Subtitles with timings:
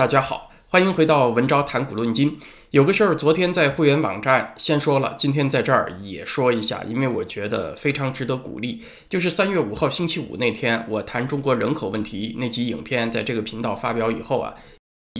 [0.00, 2.38] 大家好，欢迎回到文昭谈古论今。
[2.70, 8.82] 有个事儿，昨天在会员网站先说了，今天在这儿也说一下，因为我觉得非常值得鼓励。
[9.10, 14.54] 就是三月五号星期五那天，我谈中国人口问题那集影片在这个频道发表以后啊，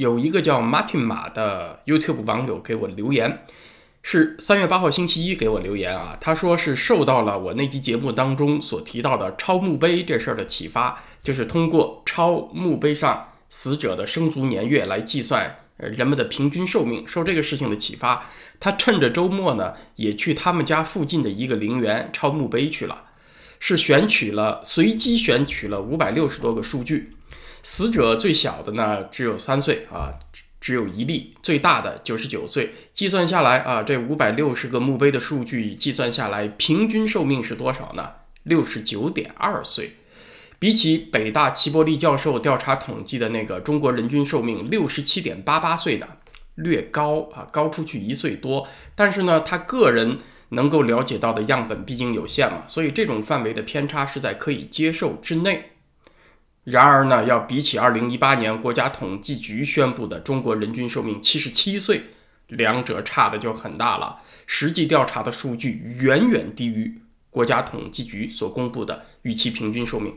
[0.00, 3.44] 有一个叫 Martin 马的 YouTube 网友给我留言，
[4.02, 13.26] 是三月八号星期一给我留言啊，他说是受到了我那期节目当中所提到的抄墓碑这事儿的启发，就是通过抄墓碑上。
[13.50, 17.06] 死者的生卒年月来计算，人们的平均寿命。
[17.06, 23.04] 受这个事情的启发，他趁着周末呢，也去他们家附近的一个陵园抄墓碑去了。
[23.58, 27.12] 是选取了随机选取了五百六十多个数据，
[27.62, 30.14] 死者最小的呢只有三岁啊，
[30.58, 32.72] 只有一例；最大的九十九岁。
[32.94, 38.08] 计算下来啊，这五百六十个墓碑的数据计算下来，平均寿命是多少呢？
[38.44, 39.96] 六十九点二岁。
[40.60, 46.06] 比起北大齐伯利教授调查统计的那个中国人均寿命六十七点八八岁的
[46.56, 48.68] 略高啊，高出去一岁多。
[48.94, 50.18] 但是呢，他个人
[50.50, 55.70] 能够了解到的样本毕竟有限嘛，所以这种范围的偏差是在可以接受之内。
[56.64, 62.02] 然而呢，要比起二零一八年国家统计局宣布的中国人均寿命七十七岁，
[62.48, 64.20] 两者差的就很大了。
[64.46, 67.00] 实际调查的数据远远低于
[67.30, 70.14] 国家统计局所公布的预期平均寿命。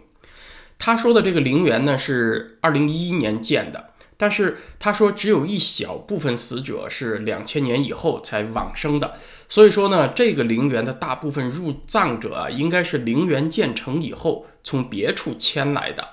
[0.77, 9.13] 他说的这个陵园呢是二零一一年建的，但是他说只有一小部分死者是两千年以后才往生的，
[9.47, 16.07] 所以说呢，这个陵园的大部分入葬者啊，应该是陵园建成以后从别处迁来的。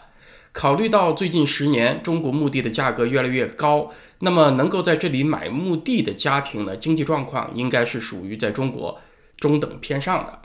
[0.53, 9.01] 考虑到最近十年中国墓地的价格越来越高，那么能够在这里买墓地的家庭呢，经济状况应该是属于在中国
[9.37, 10.41] 中等偏上的。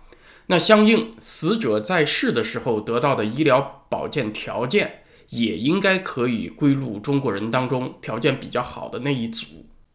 [0.47, 9.45] 那相应死者在世的时候得到的医疗保健条件，也应该可以归入中国人当中条件比较好的那一组。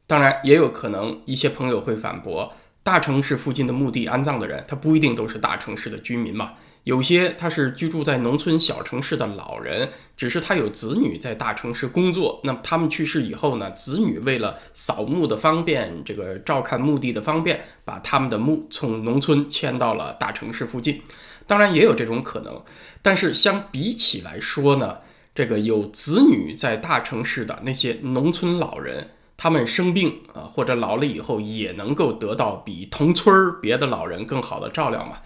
[0.07, 6.55] 当然，也有可能一些朋友会反驳，大城市附近的墓地安葬的人，他不一定都是大城市的居民嘛。
[6.85, 12.41] 有些他是居住在农村小城市的老人，只是他有子女在大城市工作。
[12.43, 21.03] 那么他们去世以后呢，子女为了扫墓的方便，这个照看墓地的方便，把他们的墓从农村迁到了大城市附近。
[21.47, 22.63] 当然也有这种可能，
[23.03, 24.97] 但是相比起来说呢，
[25.35, 35.19] 这个有子女在大城市的那些农村老人，他们生病啊或者老了以后，也能够得到比同村儿别的老人更好的照料嘛。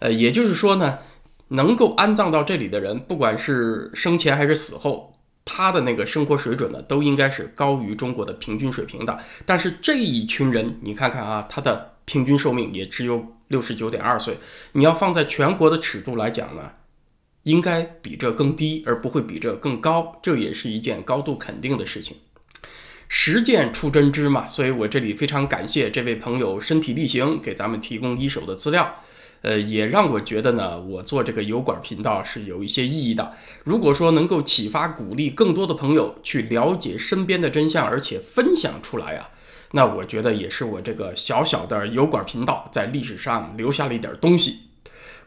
[0.00, 0.98] 呃，也就是说呢，
[1.48, 9.18] 能够安葬到这里的人，不管是生前还是死后，他的那个生活水准呢，都应该是高于中国的平均水平的。
[9.46, 14.38] 但是这一群人，你看看啊，他的平均寿命也只有六十九点二岁。
[14.72, 16.70] 你要放在全国的尺度来讲呢，
[17.42, 20.18] 应该比这更低，而不会比这更高。
[20.22, 22.16] 这也是一件高度肯定的事情。
[23.08, 28.94] 实践出真知嘛，所以我这里非常感谢这位朋友身体力行给咱们提供一手的资料。
[29.42, 33.32] 呃，也让我觉得呢，我做这个油管频道是有一些意义的。
[33.64, 39.30] 如果说能够启发、鼓励更多的朋友去了解身边的真相，而且分享出来啊，
[39.72, 44.64] 那我觉得也是我这个小小的油管频道在历史上留下了一点东西。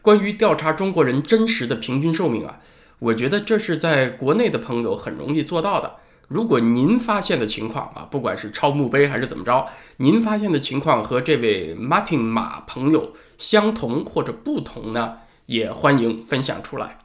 [0.00, 2.60] 关于调查中国人真实的平均寿命啊，
[3.00, 5.96] 我觉得这是在国内的朋友很容易做到的。
[6.28, 9.68] 如果您发现的情况啊，不管是抄墓碑还是怎么着，
[9.98, 16.98] 您发现的情况和这位 Martin 马朋友相同或者不同呢，也欢迎分享出来。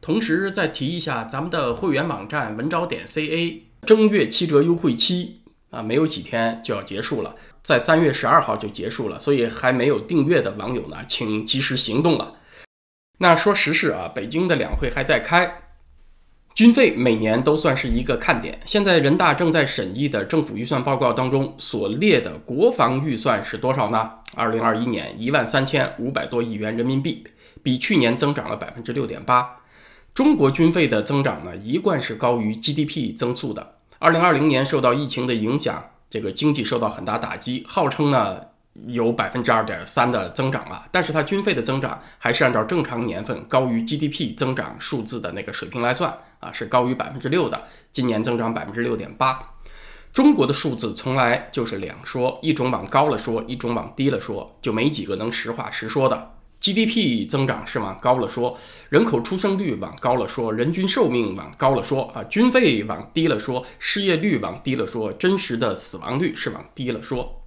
[0.00, 12.36] 同时再提一下，咱们的会员网站文招点 ca 正月七折优惠期啊，没有几天就要结束了，在三月十二号就结束了，所以还没有订阅的网友呢，请及时行动了。
[13.18, 15.61] 那说实事啊，北京的两会还在开。
[16.54, 18.58] 军费每年都算是一个看点。
[18.66, 24.10] 现在人大正在审议的政府预算报告当中所列的国防预算是多少呢？
[24.36, 27.24] 二零二一年一万三千五百多亿元人民币，
[27.62, 29.56] 比去年增长了百分之六点八。
[30.12, 33.76] 中国军费的增长呢，一贯是高于 GDP 增速的。
[33.98, 38.51] 二零二零年受到疫情的影响，这个经济受到很大打击，号称呢。
[38.86, 47.62] 有百分之二点三的增长啊，但是它军费的增长还是按照正常年份高于 GDP 增长数字的那个水平来算啊，是高于百分之六的。
[47.92, 49.38] 今年增长百分之六点八。
[50.12, 56.32] 中国的数字从来就是两说，一种往高了说，一种往低了说，就没几个能实话实说的。
[56.60, 58.56] GDP 增长是往高了说，
[58.88, 67.42] 人口出生率往高了说，人均寿命往高了说啊，军费往低了说，失业率往低了说，真实的死亡率是往低了说。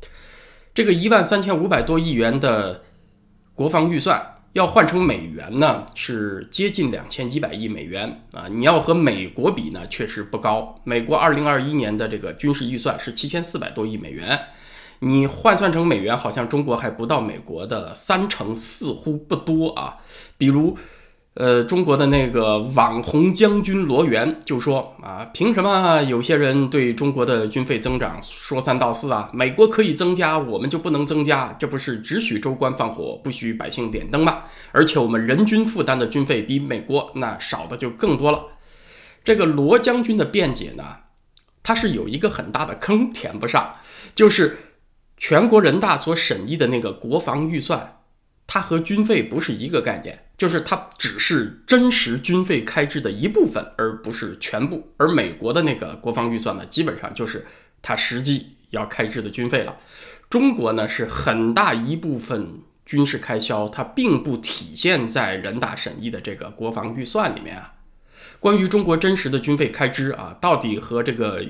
[0.75, 2.83] 这个一万三千五百多亿元的
[3.53, 8.49] 国防预算，要换成美元呢，是接近两千一百亿美元啊。
[8.49, 10.81] 你要和美国比呢，确实不高。
[10.83, 14.37] 美国二零二一年的这个军事预算是七千四百多亿美元，
[14.99, 19.99] 你换算成美元，好像中国还不到美国的三成，似乎不多啊。
[20.37, 20.77] 比如。
[21.35, 29.29] 呃，中国的那个网红将军罗源就说啊，凭什么有些人对中国的军费增长说三道四啊？
[29.33, 31.53] 美国可以增加，我们就不能增加？
[31.59, 34.43] 这不是只许州官放火，不许百姓点灯吗？
[34.71, 38.41] 而且我们人均负担的军费比美国那少的就更多了。
[39.21, 40.85] 这个罗将军的辩解呢，
[41.61, 43.75] 他是有一个很大的坑填不上，
[44.15, 44.57] 就是
[45.17, 47.97] 全国人大所审议的那个国防预算。
[48.47, 54.91] 它和军费不是一个概念，就是它只是真实军费开支的一部分，而不是全部。
[54.97, 57.45] 而美国的那个国防预算呢，基本上就是
[57.81, 59.77] 它实际要开支的军费了。
[60.29, 67.73] 中国呢，是很大一部分军事开销，它并不体现在人大审议的这个国防预算里面啊。
[68.39, 71.43] 关于中国真实的军费开支啊，到底和这个？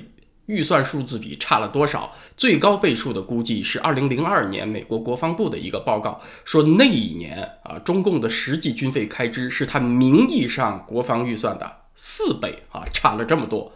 [0.47, 2.11] 预算数字比差了多少？
[2.37, 13.73] 最高倍数的估计是二零零二年美国国防部的一个报告，说那一年啊，中共的实际军费开支是他名义上国防预算的四倍啊，差了这么多。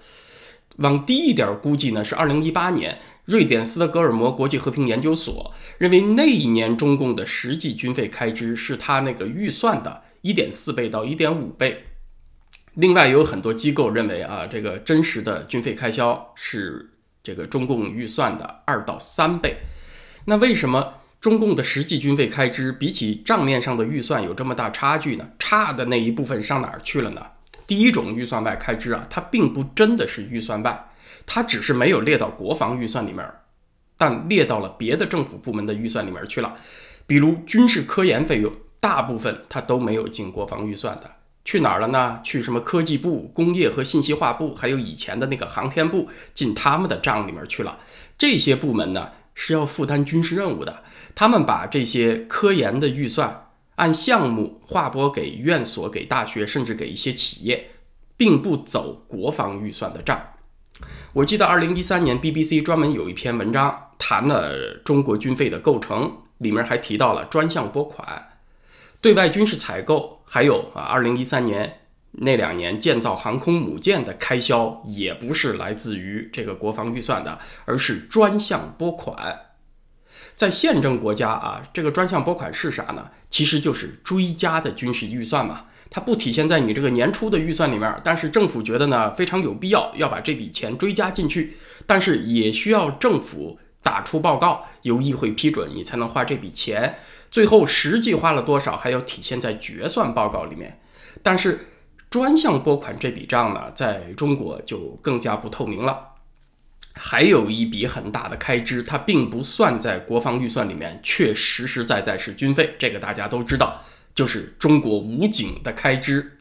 [0.77, 11.85] 往低一点估计呢，是二零一八年瑞典斯德哥尔摩国际和平研究所认为那一年中共的实际军费开支是他那个预算的一点四倍到一点五倍。
[12.79, 16.89] 另外，有很多机构认为啊，这个真实的军费开销是
[17.21, 19.57] 这个中共预算的二到三倍。
[20.23, 25.27] 那为什么中共的实际军费开支比起账面上的预算有这么大差距呢？
[25.37, 27.21] 差的那一部分上哪儿去了呢？
[27.67, 30.89] 第一种预算外开支啊，它并不真的是预算外，
[31.25, 33.29] 它只是没有列到国防预算里面，
[33.97, 36.55] 但列到了别的政府部门的预算里面去了。
[37.05, 41.11] 比如军事科研费用，大部分它都没有进国防预算的。
[41.49, 42.21] 去哪儿了呢？
[42.23, 47.79] 去什么科技部、工业和信息化部，还有以前的那个航天部，进他们的账里面去了。
[48.19, 50.83] 这些部门呢是要负担军事任务的，
[51.15, 53.47] 他们把这些科研的预算
[53.77, 57.71] 按项目划拨给院所、给大学，甚至给一些企业，
[58.15, 60.21] 并不走国防预算的账。
[61.13, 68.27] 我记得二零一三年 BBC 专门有一篇文章谈了中国军费的构成，里面还提到了专项拨款。
[69.01, 71.79] 对外军事采购，还有啊，二零一三年
[72.11, 79.39] 那两年建造航空母舰的开销，也不是来自于这个国防预算的，而是专项拨款。
[80.35, 83.09] 在宪政国家啊，这个专项拨款是啥呢？
[83.27, 85.65] 其实就是追加的军事预算嘛。
[85.89, 93.57] 它不体现在你这个年初的预算里面，但是政府觉得呢非常有必要要把这笔钱追加进去，但是也需要政府。
[93.81, 96.97] 打出报告，由议会批准，你才能花这笔钱。
[97.31, 100.79] 最后实际花了多少，还要体现在决算报告里面。
[101.21, 101.59] 但是
[102.09, 106.07] 专项拨款这笔账呢，在中国就更加不透明了。
[106.93, 112.75] 还有一笔很大的开支，它并不算在国防预算里面，却实实在在是军费。
[112.79, 113.83] 这个大家都知道，
[114.15, 116.39] 就是中国武警的开支。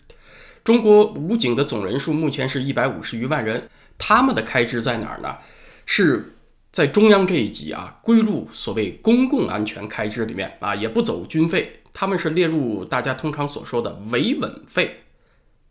[0.64, 3.68] 中国武警的总人数目前是一百五十余万人，
[3.98, 5.36] 他们的开支在哪儿呢？
[5.84, 6.34] 是。
[6.70, 15.04] 在中央这一级啊，归入所谓公共安全开支里面啊，也不走军费，他们是列入大家通常所说的维稳费。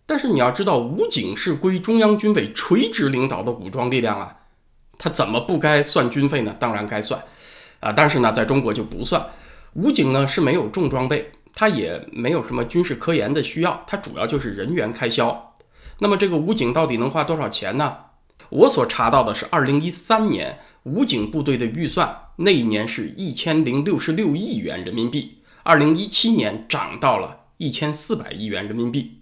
[0.05, 4.38] 但是你要知道，武警是归中央军委垂直领导的武装力量啊，
[4.97, 6.55] 他怎么不该算军费呢？
[6.57, 7.21] 当然该算
[7.80, 9.23] 啊，但是呢，在中国就不算。
[9.73, 15.54] 武警呢是没有重装备，它也没有什么军事科研的需要，它主要就是人员开销。
[15.99, 17.95] 那么这个武警到底能花多少钱呢？
[18.49, 29.19] 我所查到的是，二零一三年武警部队的预算那一年是一千零六十六亿元人民币，二零一七年涨到了一千四百亿元人民币，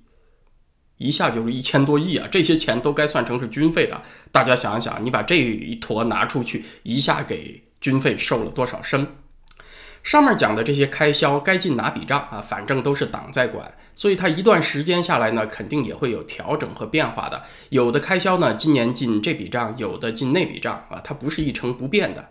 [0.98, 2.28] 一下就是一千多亿啊！
[2.32, 4.00] 这些钱都该算成是军费的。
[4.32, 9.08] 大家想一想，你把这一坨拿出去，一下给军费收了多少身？
[10.04, 12.40] 上面讲的这些开销该进哪笔账啊？
[12.40, 17.44] 反正都是党在管，所以它一段时间下来呢，肯定也会有调整和变化的。
[17.70, 22.30] 有的开销呢，今年进这笔账，有的进那笔账啊，它不是一成不变的。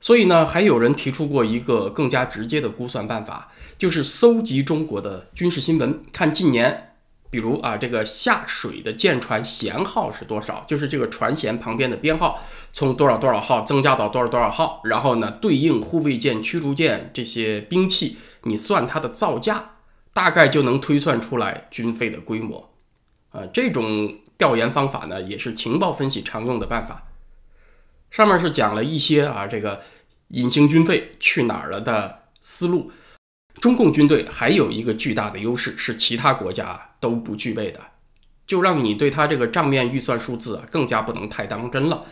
[0.00, 6.90] 所以呢，还有人提出过一个更加直接的估算办法，就是搜集中国的军事新闻，看近年。
[7.30, 10.62] 比如啊，这个下水的舰船舷号是多少？
[10.68, 12.40] 就是这个船舷旁边的编号，
[12.72, 19.73] 从多少多少号增加到多少多少号，然后呢，对应护卫舰、驱逐舰这些兵器，你算它的造价，
[20.14, 22.72] 大概就能推算出来军费的规模。
[23.28, 27.02] 啊，这种调研方法呢，也是情报分析常用的办法。
[28.10, 29.82] 上面是讲了一些啊，这个
[30.28, 32.90] 隐形军费去哪儿了的思路。
[33.60, 37.80] 中共军队还有一个巨大的优势是其他国家都不具备的，
[38.46, 42.04] 就让你对他这个账面预算数字啊更加不能太当真了，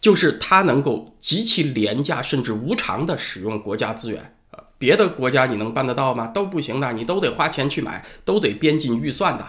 [0.00, 4.36] 就是他能够极其廉价甚至无偿的使用国家资源，
[4.80, 6.28] 别的国家你能办得到吗？
[6.28, 9.46] 都不行的，你都得花钱去买，都得编进预算的。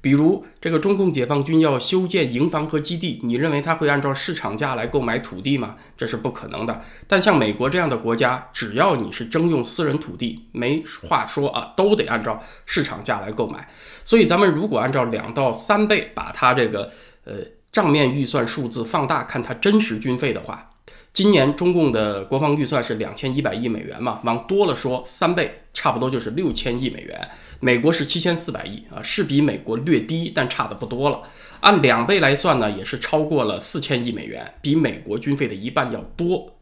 [0.00, 5.76] 比如这个中共解放军要修建营房和基地，你认为他会按照市场价来购买土地吗？
[5.96, 6.82] 这是不可能的。
[7.06, 13.68] 但像美国这样的国家，只要你是征用私人土地，没话说啊，都得按照市场价来购买。
[14.04, 16.90] 所以咱们如果按照两到三倍把它这个
[17.24, 17.34] 呃
[17.70, 20.72] 账面预算数字放大看它真实军费的话。
[21.14, 27.30] 今年中共的国防预算是两千一百亿美元嘛，往多了说三倍，差不多就是六千亿美元。
[27.60, 31.22] 美国是七千四百亿啊，是比美国略低，但差的不多了。
[31.60, 36.56] 按两倍来算呢，也是超过了四千亿美元，比美国军费的一半要多。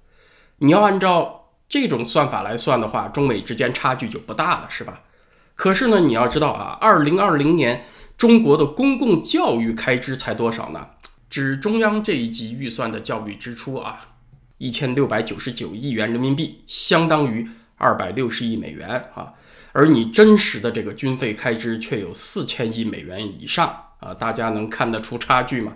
[0.59, 5.01] 你要按照这种算法来算的话，中美之间差距就不大了，是吧？
[5.55, 7.87] 可是呢，你要知道啊，二零二零年
[8.19, 10.89] 中国的公共教育开支才多少呢？
[11.31, 13.99] 指中央这一级预算的教育支出啊。
[14.63, 19.33] 一千六百九十九亿元人民币，相当于二百六十亿美元啊！
[19.73, 24.15] 而你真实的这个军费开支却有四千亿美元以上啊！
[24.15, 25.73] 大家能看得出差距吗？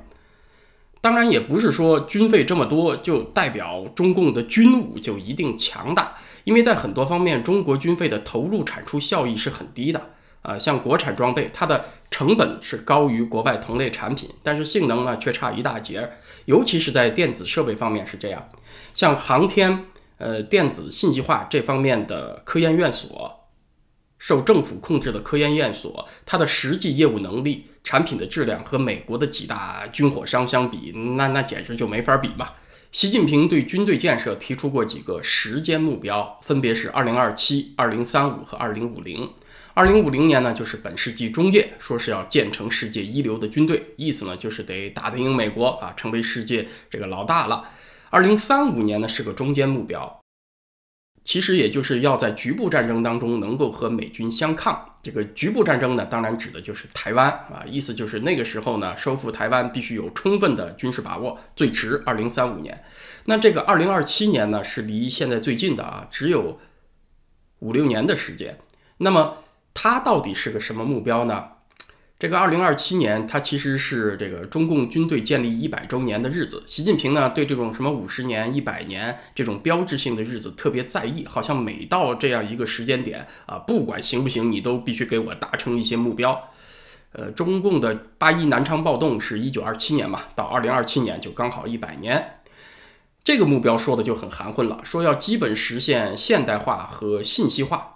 [1.00, 6.14] 当然，也不是说军费这么多就代表中共的军武就一定强大，
[6.44, 10.10] 因为在很多方面，中国军费的投入产出效益是很低的。
[10.46, 16.08] 啊，像国产装备，它的成本是高于国外同类产品，但是性能呢却差一大截，
[16.44, 18.48] 尤其是在电子设备方面是这样。
[18.94, 19.86] 像航天、
[20.18, 23.48] 呃电子信息化这方面的科研院所，
[24.20, 32.50] 受政府控制的科研院所，它的实际业务能力、产品的质量和美国的几大军火商相比，那那简直就没法比嘛。
[32.92, 39.28] 习近平对军队建设提出过几个时间目标，分别是二零二七、二零三五和二零五零。
[39.76, 47.68] 二零五零年呢，就是本世纪中叶，说是要建成世界一流的军队，意思呢就是得打得赢美国啊，成为世界这个老大了。
[48.08, 50.22] 二零三五年呢是个中间目标，
[51.22, 54.94] 其实也就是要在局部战争当中能够和美军相抗。
[55.02, 62.82] 这个局部战争呢，当然指的就是台湾啊，意思就是那个时候呢，收复台湾必须有充分的军事把握，最迟二零三五年。
[63.26, 66.58] 那这个二零二七年呢，是离现在最近的啊，只有
[67.58, 68.58] 五六年的时间。
[68.98, 69.36] 那么
[69.78, 71.48] 它到底是个什么目标呢？
[72.18, 76.64] 这个二零二七年，它其实是这个中共军队建立一百周年的日子。
[76.66, 86.48] 习近平呢，对这种什么五十年、一百年这种标志性的日子特别在意，好像每到这样一个时间点啊，不管行不行，你都必须给我达成一些目标。
[87.12, 92.38] 呃，中共的八一南昌暴动是一九二七年嘛，到二零二七年就刚好一百年。
[93.22, 97.95] 这个目标说的就很含混了，说要基本实现现代化和信息化。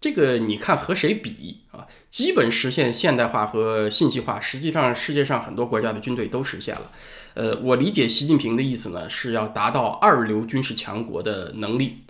[0.00, 1.86] 这个你看和谁比啊？
[2.08, 6.90] 基本实现现代化和信息化，实际上世界上很多国家的军队都实现了。
[7.34, 12.04] 呃，我理解习近平的意思呢，是要达到二流军事强国的能力。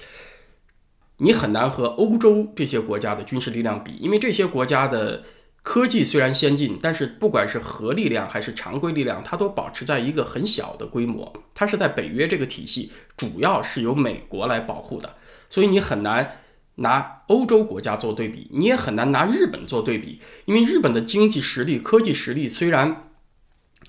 [1.19, 5.25] 你很难和欧洲这些国家的军事力量比，因为这些国家的
[5.63, 11.33] 科技虽然先进，但是不管是核力量还是常规力量，它都保持在一个很小的规模。
[11.55, 15.15] 它是在北约这个体系，主要是由美国来保护的，
[15.49, 16.43] 所以你很难。
[16.79, 23.11] 拿欧洲国家做对比，你也很难拿日本做对比，因为日本的经济实力、科技实力虽然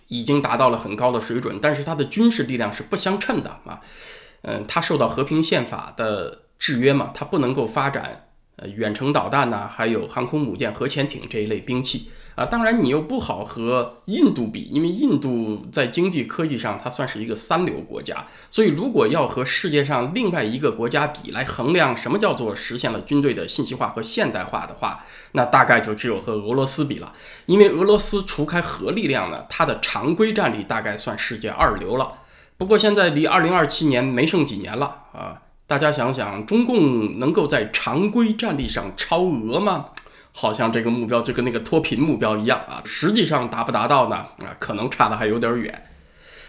[0.07, 3.81] 已经达到了很高的水准，但是它的军事力量是不相称的啊。
[4.41, 8.28] 嗯，它受到和平宪法的制约嘛，它不能够发展
[8.59, 12.09] 呃远程导弹呐，还有航空母舰、核潜艇这一类兵器。
[12.35, 27.11] 啊，当然你又不好和印度比，因为印度在经济科技上它算是一个三流国家，所以如果要和世界上另外一个国家比来衡量什么叫做实现了军队的信息化和现代化的话，那大概就只有和俄罗斯比了，
[27.45, 32.19] 因为俄罗斯除开核力量呢，它的常规战力大概算世界二流了。
[32.55, 39.85] 不过现在离二零二七年没剩几年了啊，大家想想，中共能够在常规战力上超俄吗？
[40.31, 44.15] 好像这个目标就跟那个脱贫目标一样啊，实际上达不达到呢？
[44.15, 45.85] 啊，可能差的还有点远。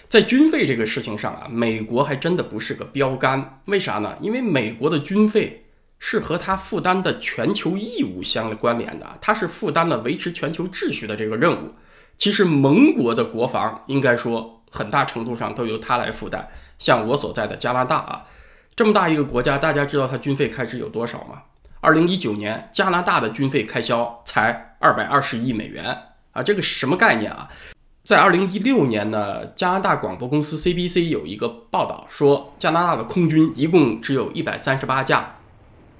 [0.09, 3.61] 在军费这个事情上啊，美国还真的不是个标杆。
[3.67, 4.17] 为啥呢？
[4.23, 5.67] 因为美国的军费
[5.99, 11.75] 是和他负担的全球义务相关联的，他是负担了维持全球秩序的这个任务。
[12.17, 16.49] 其实盟国的国防应该说很大程度上都由他来负担。
[16.79, 18.25] 像我所在的加拿大啊，
[18.81, 21.43] 这么大一个国家，大家知道它军费开支有多少吗？
[21.83, 25.85] 二零一九年，加拿大的军费开销才二百二十亿美元
[26.33, 27.47] 啊，这个什么概念啊？
[28.05, 35.37] 在二零一六年呢，加拿大广播公司 CBC 有一个报道说，加拿大的空军一共只有一百三十八架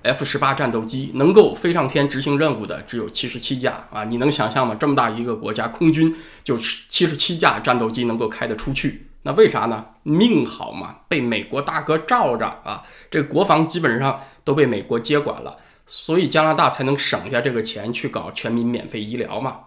[0.03, 4.05] F 十八战斗机能够飞上天执行任务的只有七十七架啊！
[4.05, 4.75] 你能想象吗？
[4.81, 9.85] 这么大一个国家，空军就七十七架战斗机能够开得出去，那为啥呢？
[10.03, 12.83] 命好嘛，被美国大哥罩着啊！
[13.11, 19.59] 这国防基本上都被美国接管了，所以加拿大才能省下这个钱去搞全民免费医疗嘛。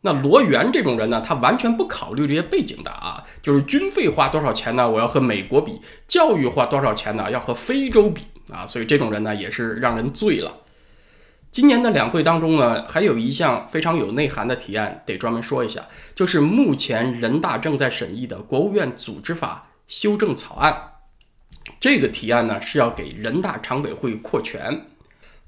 [0.00, 4.90] 那罗源这种人呢，他完全不考虑这些背景的啊，就是军费花多少钱呢？
[4.90, 7.30] 我要和美国比，教育花多少钱呢？
[7.30, 8.22] 要和非洲比。
[8.50, 10.52] 啊，所以这种人呢也是让人醉了。
[11.50, 20.92] 今年的两会当中呢，还有一项非常有内涵的提案，得专门说一下，就是目前人大正在审议的国务院组织法修正草案。
[21.80, 24.86] 这个提案呢是要给人大常委会扩权。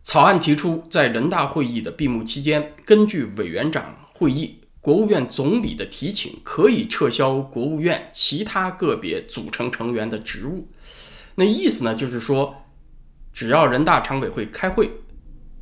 [0.03, 10.67] 草案提出，在人大会议的闭幕期间，根据委员长会议、国务院总理的提请，可以撤销国务院其他个别组成成员的职务。
[11.37, 12.57] 那意思呢，就是说。
[13.35, 14.91] 只要人大常委会开会，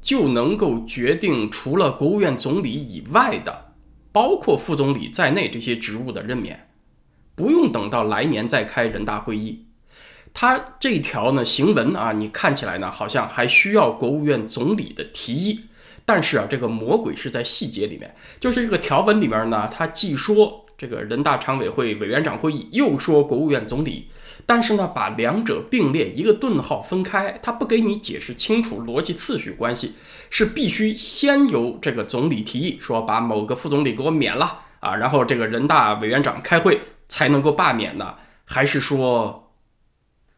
[0.01, 3.73] 就能够决定除了国务院总理以外的，
[4.13, 6.69] 包括副总理在内这些职务的任免，
[7.35, 9.67] 不用等到来年再开人大会议。
[10.33, 15.61] 他这条呢行文啊，你看起来呢好像还需要国务院总理的提议，
[16.05, 20.67] 但是啊，这个魔鬼是在细节里面，就是这个条文里面呢，他既说。
[20.81, 24.09] 这个人大常委会委员长会议又说国务院总理，
[24.47, 29.93] 但是呢，把两者并列，一个顿号分开，他不给你解释清楚逻辑次序关系，
[30.31, 38.15] 是必须先由这个总理提议说把某个副总理给我免了啊，然后这个人大委员长开会才能够罢免呢？
[38.47, 39.53] 还是说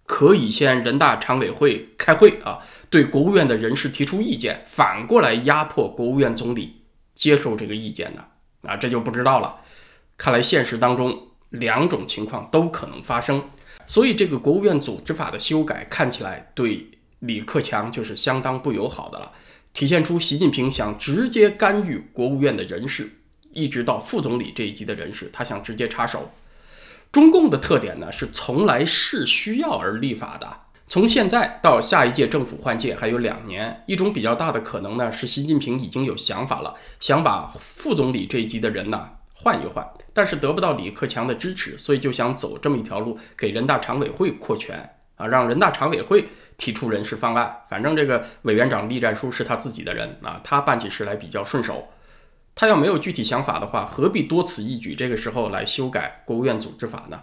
[0.07, 2.59] 可以先人大常委会开会啊，
[2.91, 6.83] 对国务院的人事提出意见，反过来压迫国务院总理
[7.15, 8.25] 接受这个意见呢？
[8.63, 9.61] 啊，这就不知道了。
[10.17, 13.43] 看来现实当中两种情况都可能发生，
[13.87, 16.91] 所以这个国务院组织法的修改看起来对
[17.21, 19.33] 李克强就是相当不友好的了，
[19.73, 23.19] 体现出习近平想直接干预国务院的人事，
[23.53, 26.31] 一直到副总理这一级的人事，他想直接插手。
[27.11, 30.49] 中共的特点呢是从来是需要而立法的，
[30.89, 39.11] 从现在到下一届政府换届还有两年，一种比较大的可能呢是习近平已经有想法了，想把副总理这一级的人呢。
[39.43, 47.53] 换一换，但是得不到李克强的支持，所以就想走这么一条路，给人大常委会扩权啊，让人大常委会提出人事方案。
[47.69, 51.89] 反正这个委员长栗战书是他自己的人啊，他办起事来比较顺手。
[52.55, 54.95] 他要没有具体想法的话，何必多此一举？
[54.95, 57.23] 这个时候来修改国务院组织法呢？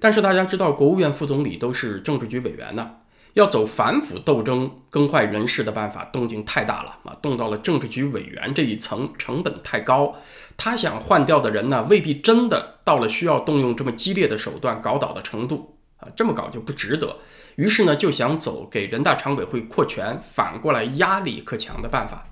[0.00, 2.96] 但是大家知道，国务院副总理都是政治局委员呢。
[3.34, 7.16] 要走反腐斗争、更换人事的办法，动静太大了啊！
[7.22, 10.16] 动到了政治局委员这一层，成本太高。
[10.56, 16.08] 他想换掉的人呢，未必真的到了需要动用这么激烈的手段搞倒的程度啊！
[16.16, 17.16] 这么搞就不值得。
[17.56, 22.26] 于是呢，就想走给人大常委会扩权，反过来压李克强的办法。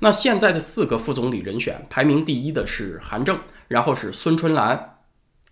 [0.00, 4.98] 那现在的四个副总理人选，排名第一的是韩正，然后是孙春兰、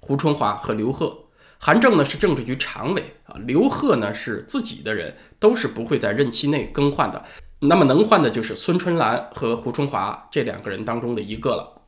[0.00, 1.16] 胡春华和刘鹤。
[1.62, 7.22] 韩正呢是政治局常委啊，刘鹤呢是自己的人，都是不会在任期内更换的。
[7.60, 11.82] 那么能换的就是孙春兰和胡春华这两个人当中的一个了。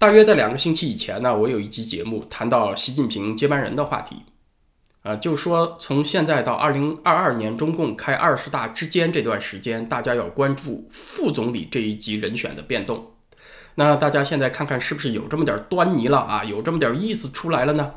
[0.00, 4.16] 大约在两个星期以前呢，我有一期节目谈到习近平接班人的话题，
[5.02, 13.12] 啊，就说从现在到二零二二年中共开二十大之间这段时间，大家要关注副总理这一级人选的变动。
[13.76, 16.42] 那大家现在看看是不是有这么点端倪了啊？
[16.42, 17.92] 有这么点意思出来了呢？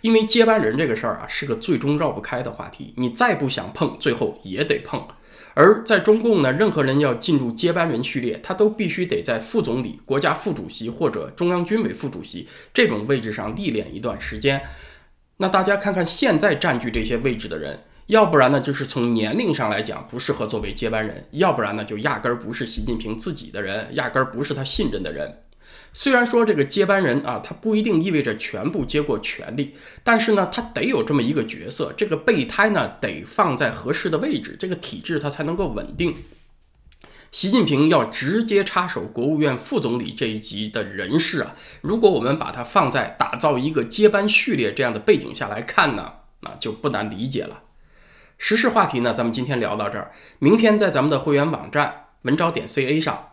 [0.00, 5.06] 因为接班人这个事儿啊，是个最终绕不开的话题，你再不想碰，最后也得碰。
[5.54, 14.62] 而在中共呢，任何人要进入接班人序列，他都必须得在副总理、国家副主席或者中央军委副主席这种位置上历练一段时间。
[15.38, 25.42] 那大家看看现在占据这些位置的人，要不然呢，就是从年龄上来讲不适合作为接班人；要不然呢，就压根儿不是习近平自己的人，压根儿不是他信任的人。
[25.92, 29.74] 虽然说这个接班人啊，他不一定意味着全部接过权力，
[30.04, 36.14] 但是呢，他得有这么一个角色，这个备胎呢得放在合适的位置，这个体制它才能够稳定。
[37.32, 47.62] 习近平要直接插手国务院副总理这一级的人事啊，如果我们把它放在打造一个接班序列这样的背景下来看呢，啊就不难理解了。
[48.38, 53.29] 时事话题呢，咱们今天聊到这儿，明天在咱们的会员网站文招点 ca 上。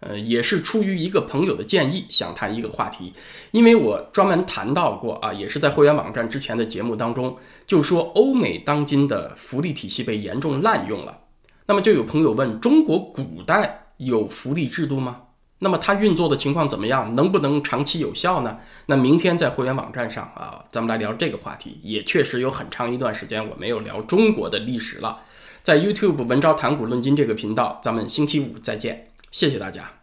[0.00, 3.12] 呃，也是出于一个朋友的建议，想谈一个话题，
[3.50, 11.18] 因为我专门谈到过啊，也是在会员网站之前的节目当中，就说欧美当今的福利体系被严重滥用了。
[11.66, 15.22] 那么就有朋友问，中国古代有福利制度吗？
[15.58, 17.12] 那么它运作的情况怎么样？
[17.16, 18.58] 能不能长期有效呢？
[18.86, 21.80] 那明天在会员网站上啊，咱们来聊这个话题。
[21.82, 25.18] 也确实有很长一段时间我没有聊中国的历史了。
[25.64, 29.97] 在 YouTube 文昭谈股论金这个频道，咱们星期五再见，谢谢大家。